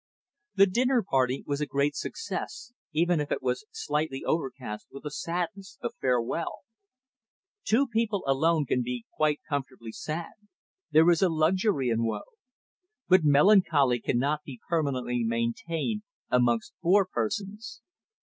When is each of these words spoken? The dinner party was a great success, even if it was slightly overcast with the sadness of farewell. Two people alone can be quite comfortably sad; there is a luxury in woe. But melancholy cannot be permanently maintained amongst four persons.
The 0.55 0.65
dinner 0.65 1.03
party 1.03 1.43
was 1.45 1.61
a 1.61 1.67
great 1.67 1.95
success, 1.95 2.73
even 2.91 3.19
if 3.19 3.31
it 3.31 3.43
was 3.43 3.67
slightly 3.69 4.23
overcast 4.25 4.87
with 4.89 5.03
the 5.03 5.11
sadness 5.11 5.77
of 5.83 5.93
farewell. 6.01 6.61
Two 7.65 7.85
people 7.87 8.23
alone 8.25 8.65
can 8.65 8.81
be 8.81 9.05
quite 9.15 9.41
comfortably 9.47 9.91
sad; 9.91 10.31
there 10.89 11.07
is 11.11 11.21
a 11.21 11.29
luxury 11.29 11.89
in 11.89 12.03
woe. 12.03 12.21
But 13.09 13.23
melancholy 13.23 13.99
cannot 13.99 14.41
be 14.43 14.59
permanently 14.67 15.23
maintained 15.23 16.01
amongst 16.31 16.73
four 16.81 17.05
persons. 17.05 17.83